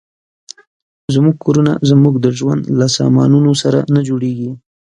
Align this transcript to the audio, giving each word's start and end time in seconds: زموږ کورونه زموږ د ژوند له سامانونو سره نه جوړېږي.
زموږ 1.13 1.35
کورونه 1.45 1.71
زموږ 1.89 2.13
د 2.19 2.27
ژوند 2.37 2.61
له 2.79 2.87
سامانونو 2.97 3.51
سره 3.61 3.79
نه 3.93 4.01
جوړېږي. 4.07 4.51